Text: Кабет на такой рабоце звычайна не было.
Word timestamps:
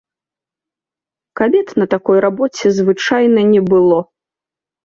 Кабет 1.37 1.67
на 1.81 1.85
такой 1.93 2.17
рабоце 2.27 2.73
звычайна 2.81 3.45
не 3.53 3.61
было. 3.75 3.99